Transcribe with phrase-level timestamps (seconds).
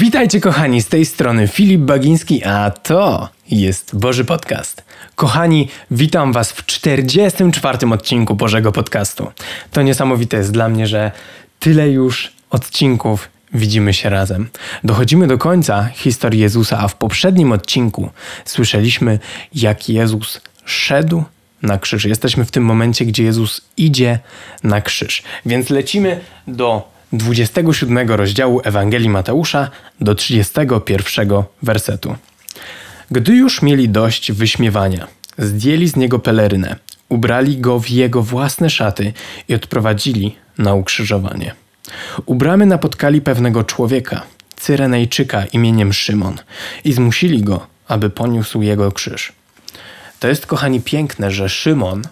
[0.00, 4.84] Witajcie kochani, z tej strony Filip Bagiński, a to jest Boży Podcast.
[5.14, 9.32] Kochani, witam Was w 44 odcinku Bożego Podcastu.
[9.70, 11.12] To niesamowite jest dla mnie, że
[11.58, 14.48] tyle już odcinków widzimy się razem.
[14.84, 18.10] Dochodzimy do końca historii Jezusa, a w poprzednim odcinku
[18.44, 19.18] słyszeliśmy,
[19.54, 21.24] jak Jezus szedł
[21.62, 22.04] na krzyż.
[22.04, 24.18] Jesteśmy w tym momencie, gdzie Jezus idzie
[24.62, 25.22] na krzyż.
[25.46, 32.16] Więc lecimy do 27 rozdziału Ewangelii Mateusza do 31 wersetu.
[33.10, 35.06] Gdy już mieli dość wyśmiewania,
[35.38, 36.76] zdjęli z niego pelerynę,
[37.08, 39.12] ubrali go w jego własne szaty
[39.48, 41.54] i odprowadzili na ukrzyżowanie.
[42.26, 44.22] U bramy napotkali pewnego człowieka,
[44.56, 46.38] Cyrenejczyka imieniem Szymon,
[46.84, 49.32] i zmusili go, aby poniósł jego krzyż.
[50.20, 52.02] To jest, kochani, piękne, że Szymon,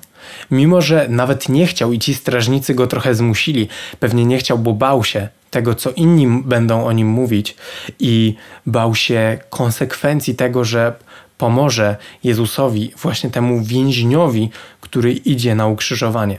[0.51, 3.69] mimo że nawet nie chciał i ci strażnicy go trochę zmusili,
[4.01, 7.57] pewnie nie chciał, bo bał się tego, co inni będą o nim mówić
[7.99, 8.35] i
[8.67, 10.93] bał się konsekwencji tego, że
[11.39, 16.39] pomoże Jezusowi, właśnie temu więźniowi, który idzie na ukrzyżowanie.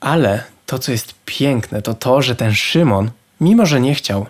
[0.00, 4.26] Ale to, co jest piękne, to to, że ten Szymon, mimo że nie chciał,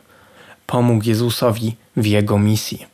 [0.66, 2.86] pomógł Jezusowi w jego misji.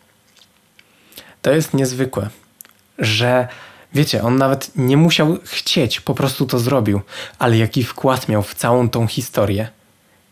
[1.42, 2.28] To jest niezwykłe,
[2.98, 3.48] że
[3.94, 7.00] wiecie, on nawet nie musiał chcieć, po prostu to zrobił,
[7.38, 9.68] ale jaki wkład miał w całą tą historię,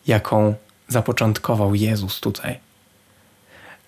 [0.07, 0.55] jaką
[0.89, 2.59] zapoczątkował Jezus tutaj.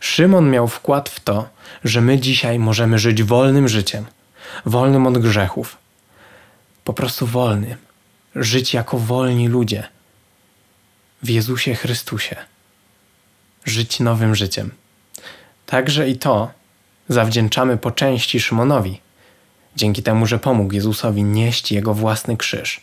[0.01, 1.49] Szymon miał wkład w to,
[1.85, 4.07] że my dzisiaj możemy żyć wolnym życiem,
[4.67, 5.77] wolnym od grzechów,
[6.85, 7.77] po prostu wolnym,
[8.35, 9.89] żyć jako wolni ludzie
[11.23, 12.37] w Jezusie Chrystusie,
[13.65, 14.71] żyć nowym życiem.
[15.67, 16.51] Także i to
[17.09, 19.01] zawdzięczamy po części Szymonowi,
[19.77, 22.81] dzięki temu, że pomógł Jezusowi nieść jego własny krzyż,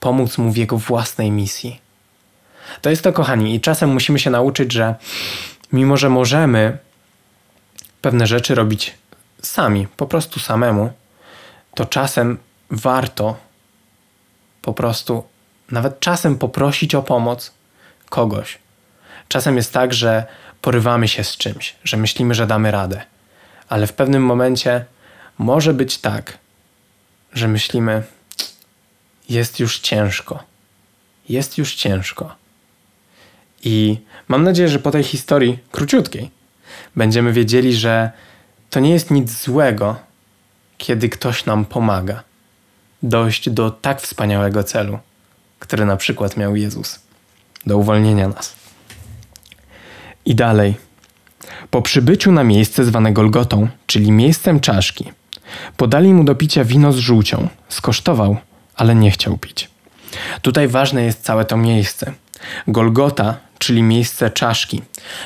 [0.00, 1.80] pomóc mu w jego własnej misji.
[2.80, 4.94] To jest to, kochani, i czasem musimy się nauczyć, że
[5.72, 6.78] mimo, że możemy
[8.02, 8.94] pewne rzeczy robić
[9.42, 10.92] sami, po prostu samemu,
[11.74, 12.38] to czasem
[12.70, 13.36] warto
[14.62, 15.24] po prostu
[15.70, 17.52] nawet czasem poprosić o pomoc
[18.08, 18.58] kogoś.
[19.28, 20.26] Czasem jest tak, że
[20.60, 23.02] porywamy się z czymś, że myślimy, że damy radę,
[23.68, 24.84] ale w pewnym momencie
[25.40, 26.38] może być tak,
[27.32, 28.02] że myślimy,
[29.28, 30.44] jest już ciężko.
[31.28, 32.34] Jest już ciężko.
[33.64, 36.30] I mam nadzieję, że po tej historii króciutkiej
[36.96, 38.10] będziemy wiedzieli, że
[38.70, 39.96] to nie jest nic złego,
[40.78, 42.22] kiedy ktoś nam pomaga
[43.02, 44.98] dojść do tak wspaniałego celu,
[45.58, 47.00] który na przykład miał Jezus
[47.66, 48.56] do uwolnienia nas.
[50.24, 50.74] I dalej.
[51.70, 55.12] Po przybyciu na miejsce zwane Golgotą, czyli miejscem czaszki,
[55.76, 57.48] podali mu do picia wino z żółcią.
[57.68, 58.36] Skosztował,
[58.76, 59.70] ale nie chciał pić.
[60.42, 62.12] Tutaj ważne jest całe to miejsce.
[62.68, 64.82] Golgota, czyli miejsce czaszki.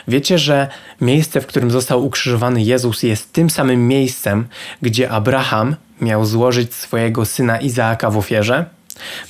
[0.09, 0.69] Wiecie, że
[1.01, 4.47] miejsce, w którym został ukrzyżowany Jezus, jest tym samym miejscem,
[4.83, 8.67] gdzie Abraham miał złożyć swojego syna Izaaka w ofierze?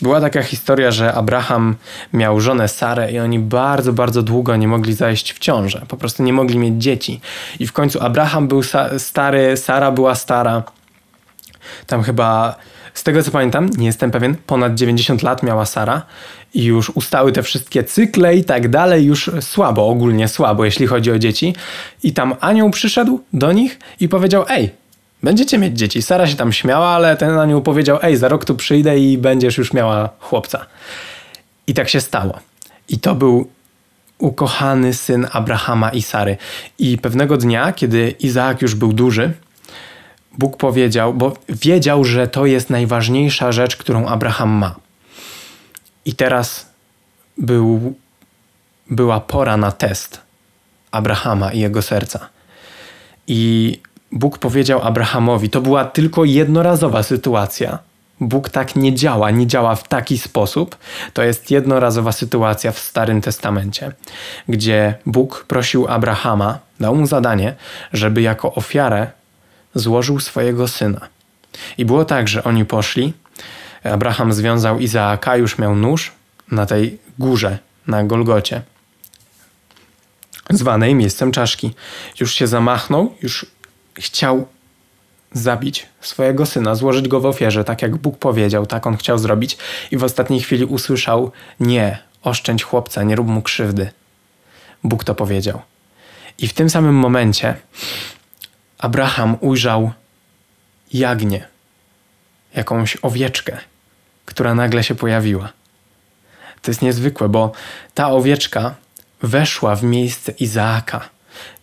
[0.03, 1.77] Była taka historia, że Abraham
[2.13, 5.83] miał żonę Sarę i oni bardzo, bardzo długo nie mogli zajść w ciążę.
[5.89, 7.21] Po prostu nie mogli mieć dzieci.
[7.59, 8.63] I w końcu Abraham był
[8.99, 10.63] stary, Sara była stara.
[11.87, 12.57] Tam chyba,
[12.95, 16.03] z tego co pamiętam, nie jestem pewien, ponad 90 lat miała Sara
[16.55, 21.11] i już ustały te wszystkie cykle i tak dalej, już słabo, ogólnie słabo, jeśli chodzi
[21.11, 21.55] o dzieci.
[22.03, 24.71] I tam anioł przyszedł do nich i powiedział: Ej,
[25.23, 26.03] będziecie mieć dzieci.
[26.03, 29.59] Sara się tam śmiała, ale ten anioł powiedział: Ej, za rok tu przyjdę i będziesz
[29.59, 30.67] już miała chłopca.
[31.67, 32.39] I tak się stało.
[32.89, 33.49] I to był
[34.19, 36.37] ukochany syn Abrahama i Sary.
[36.79, 39.33] I pewnego dnia, kiedy Izaak już był duży,
[40.39, 44.75] Bóg powiedział, bo wiedział, że to jest najważniejsza rzecz, którą Abraham ma.
[46.05, 46.67] I teraz
[47.39, 47.95] był,
[48.91, 50.21] była pora na test
[50.91, 52.29] Abrahama i jego serca.
[53.27, 53.81] I
[54.13, 57.79] Bóg powiedział Abrahamowi, to była tylko jednorazowa sytuacja.
[58.21, 60.77] Bóg tak nie działa, nie działa w taki sposób.
[61.13, 63.93] To jest jednorazowa sytuacja w Starym Testamencie,
[64.49, 67.55] gdzie Bóg prosił Abrahama, dał mu zadanie,
[67.93, 69.11] żeby jako ofiarę
[69.75, 71.09] złożył swojego syna.
[71.79, 73.13] I było tak, że oni poszli,
[73.85, 76.13] Abraham związał Izaaka, już miał nóż
[76.51, 78.63] na tej górze, na Golgocie,
[80.51, 81.75] zwanej miejscem czaszki.
[82.21, 83.47] Już się zamachnął, już
[83.95, 84.47] chciał
[85.33, 89.59] zabić swojego syna, złożyć go w ofierze, tak jak Bóg powiedział, tak on chciał zrobić,
[89.91, 93.91] i w ostatniej chwili usłyszał: Nie, oszczędź chłopca, nie rób mu krzywdy.
[94.85, 95.63] Bóg to powiedział.
[96.39, 97.57] I w tym samym momencie
[98.85, 99.93] Abraham ujrzał
[100.93, 101.47] jagnię,
[102.55, 103.59] jakąś owieczkę,
[104.25, 105.53] która nagle się pojawiła.
[106.63, 107.53] To jest niezwykłe, bo
[107.95, 108.75] ta owieczka
[109.23, 111.09] weszła w miejsce Izaaka.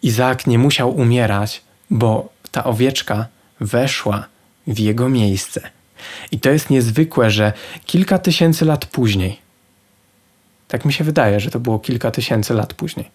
[0.04, 3.28] Izaak nie musiał umierać, bo ta owieczka
[3.60, 4.26] weszła
[4.68, 5.70] w jego miejsce.
[6.32, 7.54] I to jest niezwykłe, że
[7.86, 9.40] kilka tysięcy lat później,
[10.68, 13.10] tak mi się wydaje, że to było kilka tysięcy lat później,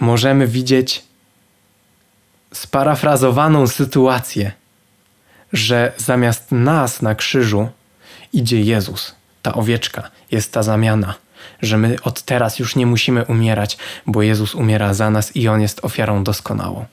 [0.00, 1.07] możemy widzieć
[2.52, 4.52] sparafrazowaną sytuację,
[5.52, 7.68] że zamiast nas na krzyżu
[8.32, 11.14] idzie Jezus, ta owieczka, jest ta zamiana,
[11.62, 15.60] że my od teraz już nie musimy umierać, bo Jezus umiera za nas i On
[15.60, 16.84] jest ofiarą doskonałą.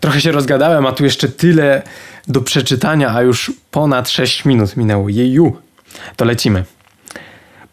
[0.00, 1.82] Trochę się rozgadałem, a tu jeszcze tyle
[2.28, 5.08] do przeczytania, a już ponad 6 minut minęło.
[5.08, 5.56] Jeju,
[6.16, 6.64] to lecimy.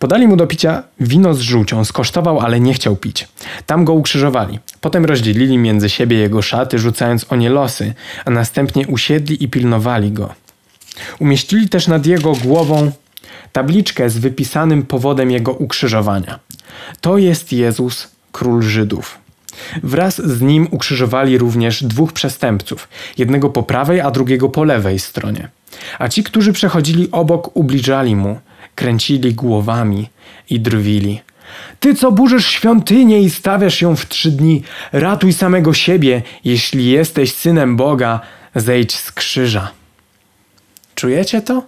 [0.01, 3.27] Podali mu do picia wino z żółcią, skosztował, ale nie chciał pić.
[3.65, 4.59] Tam go ukrzyżowali.
[4.81, 7.94] Potem rozdzielili między siebie jego szaty, rzucając o nie losy,
[8.25, 10.33] a następnie usiedli i pilnowali go.
[11.19, 12.92] Umieścili też nad jego głową
[13.51, 16.39] tabliczkę z wypisanym powodem jego ukrzyżowania.
[17.01, 19.18] To jest Jezus, król Żydów.
[19.83, 22.88] Wraz z nim ukrzyżowali również dwóch przestępców,
[23.18, 25.50] jednego po prawej, a drugiego po lewej stronie.
[26.00, 28.39] A ci, którzy przechodzili obok, ubliżali mu,
[28.81, 30.10] kręcili głowami
[30.50, 31.22] i drwili.
[31.80, 37.33] Ty, co burzysz świątynię i stawiasz ją w trzy dni, ratuj samego siebie, jeśli jesteś
[37.33, 38.19] synem Boga,
[38.56, 39.72] zejdź z krzyża.
[40.95, 41.63] Czujecie to?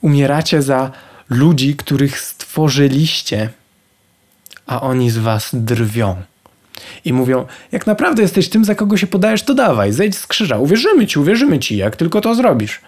[0.00, 0.90] Umieracie za
[1.28, 3.48] ludzi, których stworzyliście,
[4.66, 6.16] a oni z was drwią.
[7.04, 10.58] I mówią, jak naprawdę jesteś tym, za kogo się podajesz, to dawaj, zejdź z krzyża,
[10.58, 12.80] uwierzymy ci, uwierzymy ci, jak tylko to zrobisz.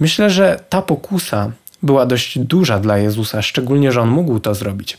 [0.00, 1.52] Myślę, że ta pokusa
[1.82, 4.98] była dość duża dla Jezusa, szczególnie, że on mógł to zrobić.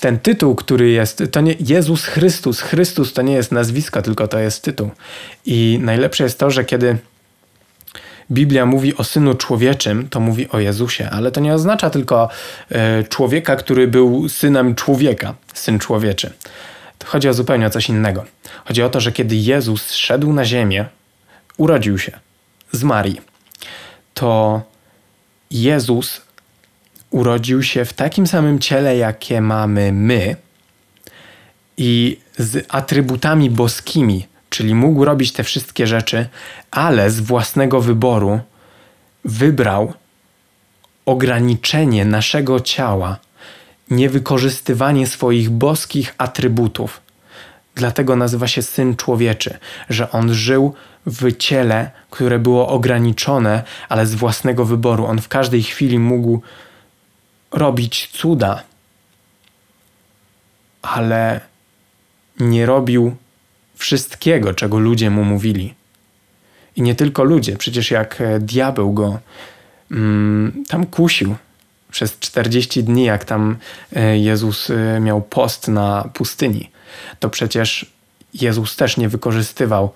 [0.00, 2.60] Ten tytuł, który jest, to nie Jezus Chrystus.
[2.60, 4.90] Chrystus to nie jest nazwisko, tylko to jest tytuł.
[5.46, 6.98] I najlepsze jest to, że kiedy
[8.30, 12.28] Biblia mówi o synu człowieczym, to mówi o Jezusie, ale to nie oznacza tylko
[12.72, 12.76] y,
[13.08, 16.32] człowieka, który był synem człowieka, syn człowieczy.
[16.98, 18.24] To chodzi o zupełnie coś innego.
[18.64, 20.84] Chodzi o to, że kiedy Jezus szedł na ziemię,
[21.56, 22.18] urodził się
[22.72, 23.20] z Marii,
[24.14, 24.62] to
[25.50, 26.20] Jezus
[27.10, 30.36] urodził się w takim samym ciele, jakie mamy my
[31.76, 36.28] i z atrybutami boskimi, czyli mógł robić te wszystkie rzeczy,
[36.70, 38.40] ale z własnego wyboru
[39.24, 39.92] wybrał
[41.06, 43.18] ograniczenie naszego ciała,
[43.90, 47.00] niewykorzystywanie swoich boskich atrybutów.
[47.80, 50.74] Dlatego nazywa się syn człowieczy, że on żył
[51.06, 55.06] w ciele, które było ograniczone, ale z własnego wyboru.
[55.06, 56.42] On w każdej chwili mógł
[57.52, 58.62] robić cuda,
[60.82, 61.40] ale
[62.40, 63.16] nie robił
[63.74, 65.74] wszystkiego, czego ludzie mu mówili.
[66.76, 69.18] I nie tylko ludzie, przecież jak e, diabeł go
[69.90, 71.36] mm, tam kusił
[71.90, 73.56] przez 40 dni, jak tam
[73.96, 76.69] e, Jezus e, miał post na pustyni,
[77.18, 77.86] to przecież
[78.34, 79.92] Jezus też nie wykorzystywał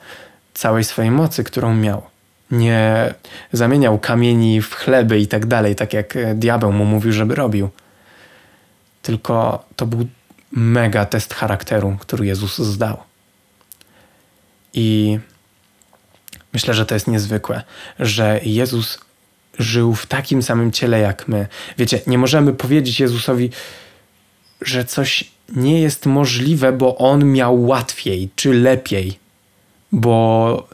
[0.55, 2.03] całej swojej mocy, którą miał.
[2.51, 3.15] Nie
[3.53, 7.71] zamieniał kamieni w chleby i tak dalej, tak jak diabeł mu mówił, żeby robił.
[9.03, 10.07] Tylko to był
[10.53, 13.03] mega test charakteru, który Jezus zdał.
[14.75, 15.19] I
[16.53, 17.63] myślę, że to jest niezwykłe,
[17.99, 18.99] że Jezus
[19.59, 21.47] żył w takim samym ciele jak my.
[21.79, 23.51] Wiecie, nie możemy powiedzieć Jezusowi,
[24.61, 29.19] że coś nie jest możliwe, bo on miał łatwiej czy lepiej,
[29.93, 30.69] bo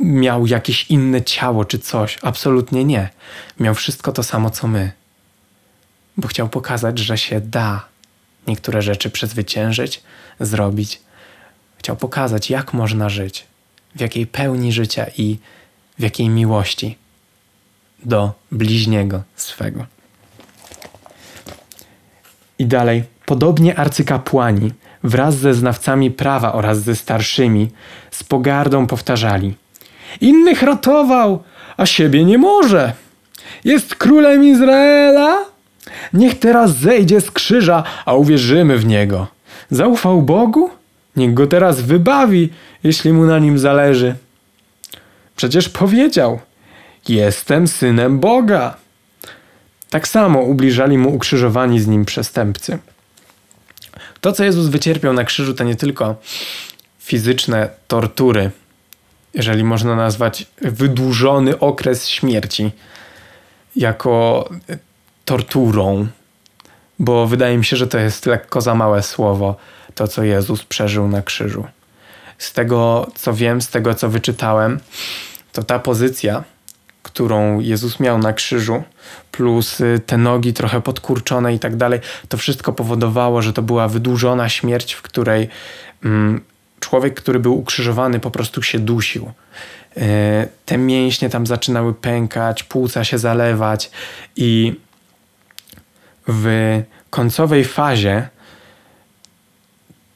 [0.00, 2.18] miał jakieś inne ciało czy coś.
[2.22, 3.08] Absolutnie nie.
[3.60, 4.92] Miał wszystko to samo co my,
[6.16, 7.86] bo chciał pokazać, że się da
[8.46, 10.02] niektóre rzeczy przezwyciężyć,
[10.40, 11.00] zrobić
[11.80, 13.46] Chciał pokazać, jak można żyć,
[13.94, 15.38] w jakiej pełni życia i
[15.98, 16.98] w jakiej miłości
[18.04, 19.86] do bliźniego swego.
[22.58, 24.72] I dalej, podobnie arcykapłani
[25.04, 27.70] wraz ze znawcami prawa oraz ze starszymi
[28.10, 29.54] z pogardą powtarzali:
[30.20, 31.42] Innych ratował,
[31.76, 32.92] a siebie nie może.
[33.64, 35.38] Jest królem Izraela?
[36.12, 39.26] Niech teraz zejdzie z krzyża, a uwierzymy w niego.
[39.70, 40.70] Zaufał Bogu?
[41.16, 42.48] Niech go teraz wybawi,
[42.84, 44.14] jeśli mu na nim zależy.
[45.36, 46.40] Przecież powiedział:
[47.08, 48.76] Jestem synem Boga.
[49.90, 52.78] Tak samo ubliżali mu ukrzyżowani z nim przestępcy.
[54.20, 56.16] To, co Jezus wycierpiał na krzyżu, to nie tylko
[56.98, 58.50] fizyczne tortury,
[59.34, 62.70] jeżeli można nazwać wydłużony okres śmierci
[63.76, 64.48] jako
[65.24, 66.06] torturą,
[66.98, 69.56] bo wydaje mi się, że to jest lekko za małe słowo
[69.94, 71.64] to, co Jezus przeżył na krzyżu.
[72.38, 74.80] Z tego, co wiem, z tego, co wyczytałem,
[75.52, 76.44] to ta pozycja,
[77.02, 78.82] którą Jezus miał na krzyżu,
[79.32, 83.88] plus y, te nogi trochę podkurczone i tak dalej, to wszystko powodowało, że to była
[83.88, 85.48] wydłużona śmierć, w której
[86.04, 86.40] mm,
[86.80, 89.32] człowiek, który był ukrzyżowany, po prostu się dusił.
[89.96, 90.00] Y,
[90.66, 93.90] te mięśnie tam zaczynały pękać, płuca się zalewać
[94.36, 94.76] i
[96.26, 98.28] w końcowej fazie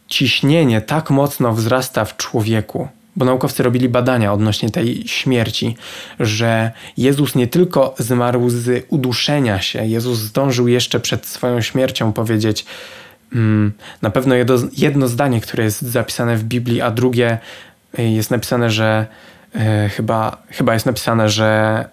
[0.08, 5.76] ciśnienie tak mocno wzrasta w człowieku, bo naukowcy robili badania odnośnie tej śmierci,
[6.20, 12.66] że Jezus nie tylko zmarł z uduszenia się, Jezus zdążył jeszcze przed swoją śmiercią powiedzieć
[13.34, 17.38] mm, na pewno jedno, jedno zdanie, które jest zapisane w Biblii, a drugie
[17.98, 19.06] y, jest napisane, że
[19.54, 21.88] e, chyba, chyba jest napisane, że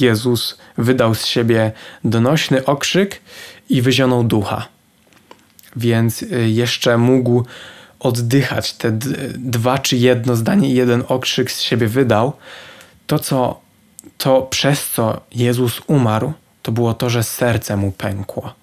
[0.00, 1.72] Jezus wydał z siebie
[2.04, 3.20] donośny okrzyk
[3.70, 4.68] i wyzionął ducha.
[5.76, 7.44] Więc y, jeszcze mógł
[8.00, 8.92] oddychać, te
[9.38, 12.32] dwa czy jedno zdanie jeden okrzyk z siebie wydał,
[13.06, 13.60] to co,
[14.18, 18.54] to przez co Jezus umarł, to było to, że serce mu pękło.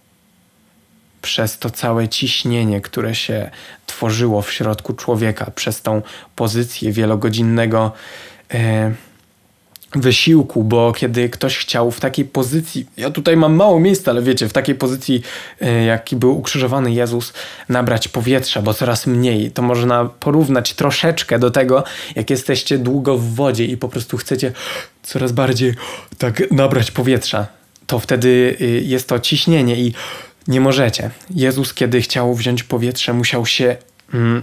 [1.22, 3.52] Przez to całe ciśnienie, które się
[3.86, 6.02] tworzyło w środku człowieka, przez tą
[6.36, 7.92] pozycję wielogodzinnego.
[8.54, 8.60] Yy,
[9.96, 14.50] wysiłku, bo kiedy ktoś chciał w takiej pozycji, ja tutaj mam mało miejsca, ale wiecie,
[14.50, 15.22] w takiej pozycji,
[15.62, 17.34] e, jaki był ukrzyżowany Jezus,
[17.70, 21.84] nabrać powietrza, bo coraz mniej, to można porównać troszeczkę do tego,
[22.16, 24.52] jak jesteście długo w wodzie i po prostu chcecie
[25.04, 25.74] coraz bardziej
[26.18, 27.48] tak nabrać powietrza.
[27.88, 29.94] To wtedy y, jest to ciśnienie i
[30.48, 31.10] nie możecie.
[31.30, 33.78] Jezus, kiedy chciał wziąć powietrze, musiał się
[34.14, 34.42] mm,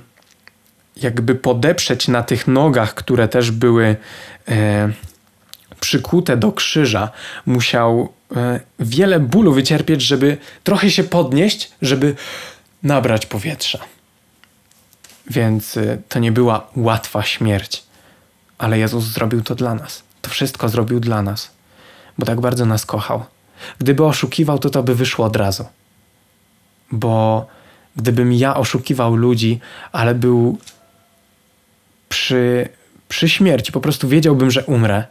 [0.97, 3.97] jakby podeprzeć na tych nogach, które też były.
[4.49, 4.93] E,
[5.83, 7.11] przykute do krzyża,
[7.47, 12.15] musiał e, wiele bólu wycierpieć, żeby trochę się podnieść, żeby
[12.83, 13.79] nabrać powietrza.
[15.31, 17.83] Więc e, to nie była łatwa śmierć,
[18.59, 20.03] ale Jezus zrobił to dla nas.
[20.23, 21.51] To wszystko zrobił dla nas,
[22.19, 23.25] bo tak bardzo nas kochał.
[23.79, 25.65] Gdyby oszukiwał, to to by wyszło od razu.
[26.93, 27.47] Bo
[27.97, 29.61] gdybym ja oszukiwał ludzi,
[29.93, 30.59] ale był
[32.09, 32.69] przy,
[33.09, 35.05] przy śmierci, po prostu wiedziałbym, że umrę,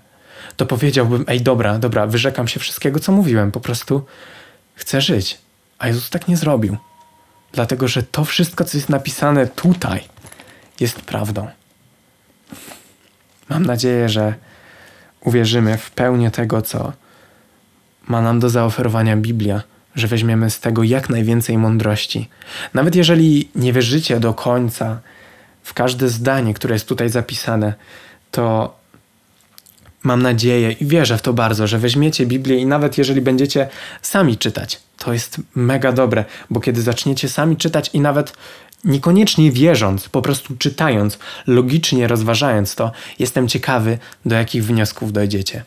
[0.57, 4.05] to powiedziałbym: Ej, dobra, dobra, wyrzekam się wszystkiego, co mówiłem, po prostu
[4.75, 5.37] chcę żyć.
[5.79, 6.77] A Jezus tak nie zrobił.
[7.51, 10.03] Dlatego, że to wszystko, co jest napisane tutaj,
[10.79, 11.47] jest prawdą.
[13.49, 14.33] Mam nadzieję, że
[15.21, 16.93] uwierzymy w pełnię tego, co
[18.07, 19.61] ma nam do zaoferowania Biblia,
[19.95, 22.29] że weźmiemy z tego jak najwięcej mądrości.
[22.73, 24.99] Nawet jeżeli nie wierzycie do końca
[25.63, 27.73] w każde zdanie, które jest tutaj zapisane,
[28.31, 28.75] to
[30.03, 33.69] mam nadzieję i wierzę w to bardzo, że weźmiecie Biblię i nawet jeżeli będziecie
[34.01, 38.33] sami czytać, to jest mega dobre, bo kiedy zaczniecie sami czytać i nawet
[38.83, 45.63] niekoniecznie wierząc, po prostu czytając, logicznie rozważając to, jestem ciekawy, do jakich wniosków dojdziecie.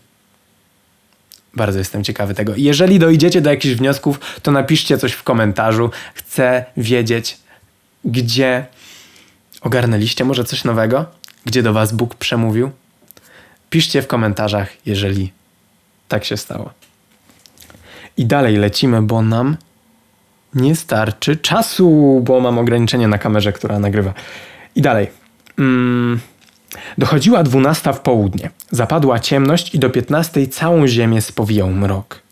[1.56, 2.52] Bardzo jestem ciekawy tego.
[2.56, 5.90] Jeżeli dojdziecie do jakichś wniosków, to napiszcie coś w komentarzu.
[6.14, 7.38] Chcę wiedzieć,
[8.04, 8.66] gdzie
[9.60, 11.06] ogarnęliście może coś nowego,
[11.44, 12.70] gdzie do Was Bóg przemówił.
[13.74, 15.32] Piszcie w komentarzach, jeżeli
[16.08, 16.70] tak się stało.
[18.16, 19.56] I dalej lecimy, bo nam
[20.54, 24.14] nie starczy czasu, bo mam ograniczenie na kamerze, która nagrywa.
[24.74, 25.10] I dalej.
[25.58, 26.20] Mm.
[26.98, 28.50] Dochodziła dwunasta w południe.
[28.70, 32.22] Zapadła ciemność i do piętnastej całą ziemię spowijał mrok.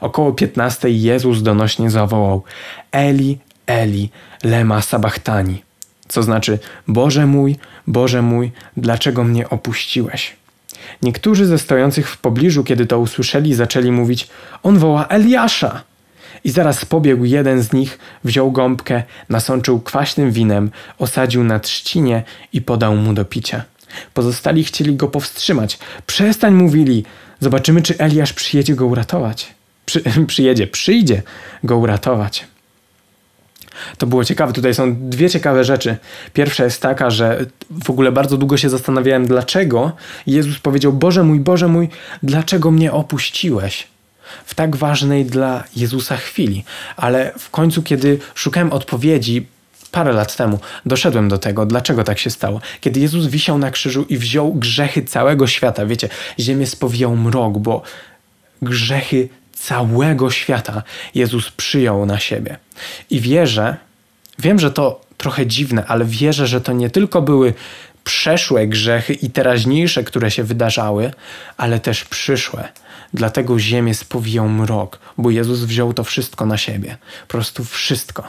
[0.00, 2.42] Około piętnastej Jezus donośnie zawołał
[2.92, 4.10] Eli, Eli,
[4.44, 5.62] lema sabachtani.
[6.08, 10.39] Co znaczy, Boże mój, Boże mój, dlaczego mnie opuściłeś?
[11.02, 14.28] Niektórzy ze stojących w pobliżu, kiedy to usłyszeli, zaczęli mówić:
[14.62, 15.82] On woła Eliasza!
[16.44, 22.22] I zaraz pobiegł jeden z nich, wziął gąbkę, nasączył kwaśnym winem, osadził na trzcinie
[22.52, 23.64] i podał mu do picia.
[24.14, 25.78] Pozostali chcieli go powstrzymać.
[26.06, 27.04] Przestań, mówili.
[27.40, 29.54] Zobaczymy, czy Eliasz przyjedzie go uratować.
[29.86, 31.22] Przy, przyjedzie, przyjdzie
[31.64, 32.46] go uratować.
[33.98, 34.52] To było ciekawe.
[34.52, 35.96] Tutaj są dwie ciekawe rzeczy.
[36.32, 37.46] Pierwsza jest taka, że
[37.84, 39.92] w ogóle bardzo długo się zastanawiałem, dlaczego
[40.26, 41.88] Jezus powiedział: Boże mój, Boże mój,
[42.22, 43.86] dlaczego mnie opuściłeś?
[44.44, 46.64] W tak ważnej dla Jezusa chwili.
[46.96, 49.46] Ale w końcu, kiedy szukałem odpowiedzi,
[49.90, 52.60] parę lat temu doszedłem do tego, dlaczego tak się stało.
[52.80, 56.08] Kiedy Jezus wisiał na krzyżu i wziął grzechy całego świata, wiecie,
[56.38, 57.82] ziemię spowijał mrok, bo
[58.62, 59.28] grzechy
[59.60, 60.82] całego świata
[61.14, 62.56] Jezus przyjął na siebie.
[63.10, 63.76] I wierzę,
[64.38, 67.54] wiem, że to trochę dziwne, ale wierzę, że to nie tylko były
[68.04, 71.12] przeszłe grzechy i teraźniejsze, które się wydarzały,
[71.56, 72.68] ale też przyszłe.
[73.14, 76.96] Dlatego ziemię spowijał mrok, bo Jezus wziął to wszystko na siebie.
[77.20, 78.28] Po prostu wszystko.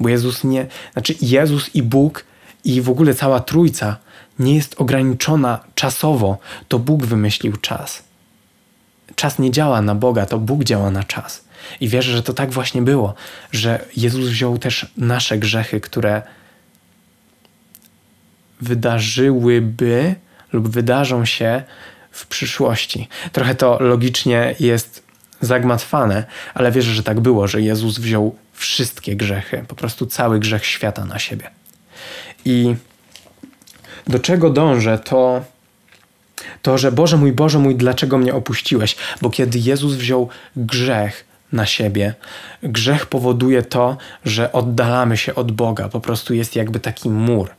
[0.00, 2.24] Bo Jezus nie, znaczy Jezus i Bóg
[2.64, 3.96] i w ogóle cała Trójca
[4.38, 6.38] nie jest ograniczona czasowo.
[6.68, 8.02] To Bóg wymyślił czas.
[9.16, 11.44] Czas nie działa na Boga, to Bóg działa na czas.
[11.80, 13.14] I wierzę, że to tak właśnie było,
[13.52, 16.22] że Jezus wziął też nasze grzechy, które
[18.60, 20.14] wydarzyłyby
[20.52, 21.62] lub wydarzą się
[22.10, 23.08] w przyszłości.
[23.32, 25.02] Trochę to logicznie jest
[25.40, 30.66] zagmatwane, ale wierzę, że tak było, że Jezus wziął wszystkie grzechy, po prostu cały grzech
[30.66, 31.50] świata na siebie.
[32.44, 32.74] I
[34.06, 35.44] do czego dążę, to
[36.62, 38.96] to, że Boże mój, Boże mój, dlaczego mnie opuściłeś?
[39.22, 42.14] Bo kiedy Jezus wziął grzech na siebie,
[42.62, 45.88] grzech powoduje to, że oddalamy się od Boga.
[45.88, 47.50] Po prostu jest jakby taki mur.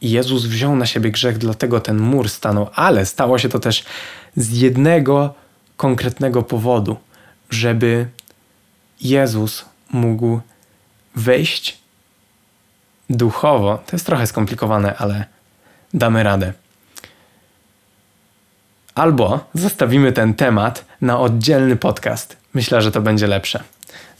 [0.00, 3.84] I Jezus wziął na siebie grzech, dlatego ten mur stanął, ale stało się to też
[4.36, 5.34] z jednego
[5.76, 6.96] konkretnego powodu,
[7.50, 8.06] żeby
[9.00, 10.40] Jezus mógł
[11.16, 11.78] wejść
[13.10, 13.78] duchowo.
[13.86, 15.24] To jest trochę skomplikowane, ale
[15.94, 16.52] damy radę.
[18.94, 22.36] Albo zostawimy ten temat na oddzielny podcast.
[22.54, 23.62] Myślę, że to będzie lepsze.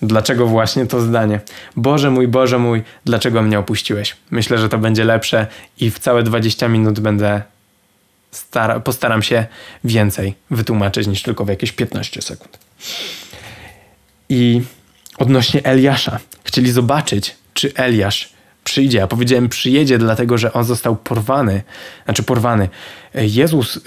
[0.02, 1.40] Dlaczego właśnie to zdanie?
[1.76, 4.16] Boże mój, Boże mój, dlaczego mnie opuściłeś?
[4.30, 5.46] Myślę, że to będzie lepsze
[5.80, 7.42] i w całe 20 minut będę
[8.30, 9.46] stara, postaram się
[9.84, 12.58] więcej wytłumaczyć niż tylko w jakieś 15 sekund.
[14.28, 14.62] I
[15.18, 16.18] odnośnie Eliasza.
[16.44, 18.32] Chcieli zobaczyć, czy Eliasz
[18.64, 18.98] przyjdzie.
[18.98, 21.62] Ja powiedziałem przyjedzie, dlatego że on został porwany.
[22.04, 22.68] Znaczy porwany.
[23.14, 23.80] Jezus,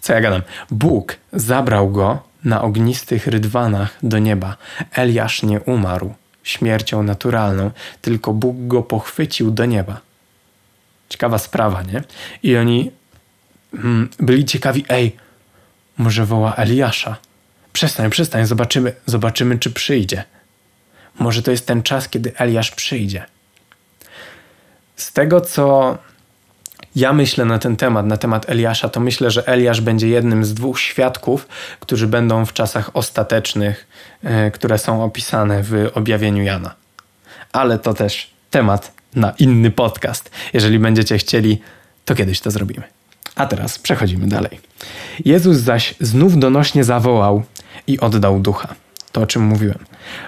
[0.00, 0.42] co ja gadam?
[0.70, 4.56] Bóg zabrał go na ognistych rydwanach do nieba.
[4.92, 10.00] Eliasz nie umarł śmiercią naturalną, tylko Bóg go pochwycił do nieba.
[11.08, 12.02] Ciekawa sprawa, nie?
[12.42, 12.90] I oni
[13.72, 15.16] hmm, byli ciekawi, ej,
[15.98, 17.16] może woła Eliasza.
[17.72, 20.24] Przestań, przestań, zobaczymy, zobaczymy, czy przyjdzie.
[21.18, 23.24] Może to jest ten czas, kiedy Eliasz przyjdzie.
[24.96, 25.98] Z tego, co
[26.96, 30.54] ja myślę na ten temat, na temat Eliasza, to myślę, że Eliasz będzie jednym z
[30.54, 31.48] dwóch świadków,
[31.80, 33.88] którzy będą w czasach ostatecznych,
[34.22, 36.74] e, które są opisane w objawieniu Jana.
[37.52, 40.30] Ale to też temat na inny podcast.
[40.52, 41.60] Jeżeli będziecie chcieli,
[42.04, 42.82] to kiedyś to zrobimy.
[43.34, 44.60] A teraz przechodzimy dalej.
[45.24, 47.42] Jezus zaś znów donośnie zawołał
[47.86, 48.74] i oddał ducha.
[49.12, 49.78] To o czym mówiłem.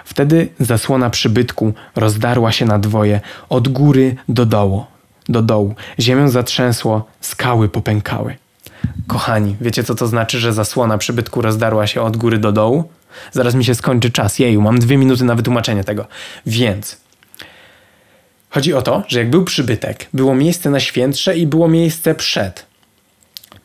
[0.05, 4.85] Wtedy zasłona przybytku rozdarła się na dwoje, od góry do dołu
[5.29, 5.75] do dołu.
[5.99, 8.35] Ziemią zatrzęsło, skały popękały.
[9.07, 12.89] Kochani, wiecie co to znaczy, że zasłona przybytku rozdarła się od góry do dołu?
[13.31, 14.39] Zaraz mi się skończy czas.
[14.39, 16.05] Jeju, mam dwie minuty na wytłumaczenie tego.
[16.45, 16.97] Więc
[18.49, 22.65] chodzi o to, że jak był przybytek, było miejsce na świętsze i było miejsce przed.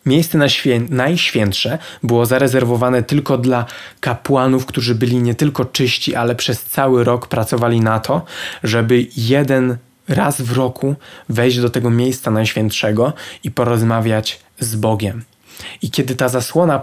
[0.06, 3.66] Miejsce na świę najświętsze było zarezerwowane tylko dla
[4.00, 8.24] kapłanów, którzy byli nie tylko czyści, ale przez cały rok pracowali na to,
[8.62, 9.76] żeby jeden
[10.08, 10.94] raz w roku
[11.28, 13.12] wejść do tego miejsca najświętszego
[13.44, 15.24] i porozmawiać z Bogiem.
[15.82, 16.82] I kiedy ta zasłona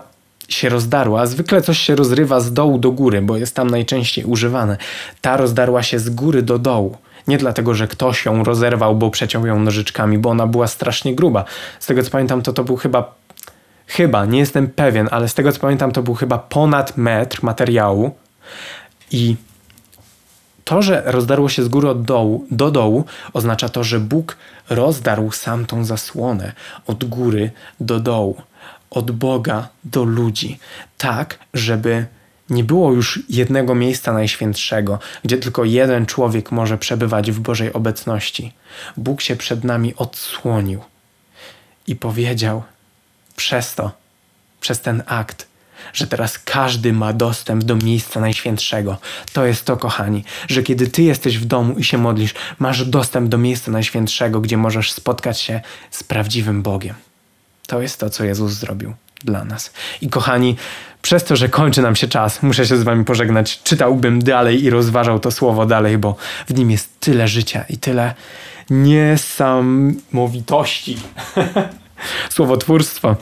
[0.50, 4.78] się rozdarła, zwykle coś się rozrywa z dołu do góry, bo jest tam najczęściej używane.
[5.22, 6.98] Ta rozdarła się z góry do dołu.
[7.28, 11.46] Nie dlatego, że ktoś ją rozerwał, bo przeciął ją nożyczkami, bo ona była strasznie gruba.
[11.80, 13.16] Z tego co pamiętam, to to był chyba,
[13.88, 18.16] chyba, nie jestem pewien, ale z tego co pamiętam, to był chyba ponad metr materiału.
[19.12, 19.36] I
[20.66, 24.38] to, że rozdarło się z góry od dołu, do dołu, oznacza to, że Bóg
[24.70, 26.52] rozdarł sam tą zasłonę
[26.88, 28.42] od góry do dołu,
[28.90, 30.60] od Boga do ludzi,
[30.98, 32.06] tak, żeby
[32.50, 38.54] nie było już jednego miejsca najświętszego, gdzie tylko jeden człowiek może przebywać w Bożej obecności.
[38.98, 40.82] Bóg się przed nami odsłonił
[41.88, 42.64] i powiedział:
[43.36, 43.92] Przez to,
[44.62, 45.48] przez ten akt,
[45.94, 48.98] że teraz każdy ma dostęp do miejsca najświętszego.
[49.34, 53.30] To jest to, kochani, że kiedy ty jesteś w domu i się modlisz, masz dostęp
[53.30, 55.62] do miejsca najświętszego, gdzie możesz spotkać się
[55.92, 56.96] z prawdziwym Bogiem.
[57.68, 59.74] To jest to, co Jezus zrobił dla nas.
[60.02, 60.56] I kochani,
[61.02, 63.64] przez to, że kończy nam się czas, muszę się z wami pożegnać.
[63.64, 66.16] Czytałbym dalej i rozważał to słowo dalej, bo
[66.48, 68.14] w nim jest tyle życia i tyle
[68.70, 70.98] niesamowitości.
[72.30, 73.16] Słowotwórstwo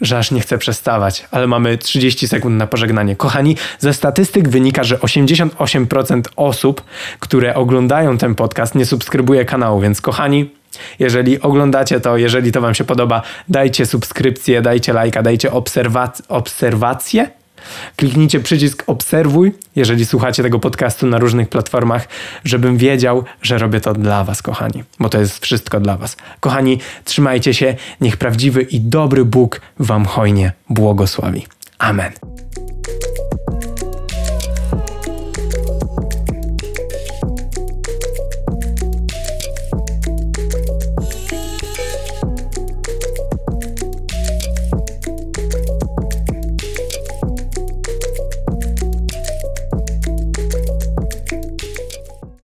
[0.00, 3.16] że aż nie chcę przestawać, ale mamy 30 sekund na pożegnanie.
[3.16, 6.82] Kochani, ze statystyk wynika, że 88% osób,
[7.20, 10.50] które oglądają ten podcast, nie subskrybuje kanału, więc kochani,
[10.98, 17.30] jeżeli oglądacie to, jeżeli to Wam się podoba, dajcie subskrypcję, dajcie lajka, dajcie obserwac- obserwację
[17.96, 22.08] Kliknijcie przycisk obserwuj, jeżeli słuchacie tego podcastu na różnych platformach,
[22.44, 26.16] żebym wiedział, że robię to dla Was, kochani, bo to jest wszystko dla Was.
[26.40, 31.46] Kochani, trzymajcie się, niech prawdziwy i dobry Bóg Wam hojnie błogosławi.
[31.78, 32.33] Amen.